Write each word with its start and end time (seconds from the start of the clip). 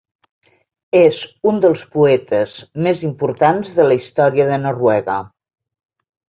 És 0.99 1.17
un 1.51 1.59
dels 1.65 1.83
poetes 1.97 2.55
més 2.87 3.03
importants 3.09 3.75
de 3.81 3.87
la 3.91 3.99
història 4.01 4.49
de 4.53 4.59
Noruega. 4.65 5.21